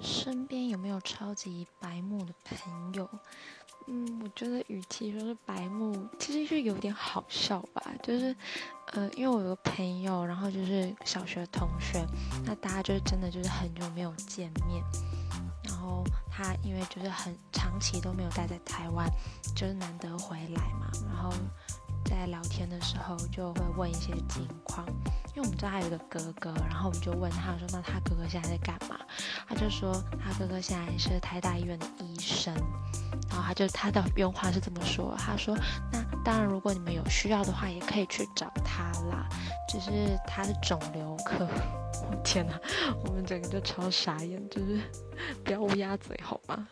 [0.00, 3.08] 身边有没有超级白目的朋友？
[3.88, 7.82] 嗯，我觉得与其说是白目，其实是有点好笑吧。
[8.02, 8.34] 就是，
[8.92, 12.04] 呃，因为我有个朋友，然后就是小学同学，
[12.44, 14.82] 那大家就是真的就是很久没有见面，
[15.64, 19.08] 然后他因为就是很长期都没有待在台湾，
[19.54, 21.32] 就是难得回来嘛，然后。
[22.04, 24.84] 在聊天的时候就会问一些近况，
[25.42, 28.96] 我们知道他有个哥哥，然后我们就问他说：“那他哥哥现在在干嘛？”
[29.48, 29.92] 他就说
[30.22, 32.54] 他哥哥现在是台大医院的医生，
[33.28, 35.56] 然后他就他的原话是这么说：“他说
[35.90, 39.28] 那当然，如果你们有需要的话，也可以去找他啦，
[39.68, 41.48] 只是他是肿瘤科。”
[42.08, 42.56] 我天哪，
[43.04, 44.80] 我们整个就超傻眼，就是
[45.44, 46.68] 不要乌鸦嘴好吗？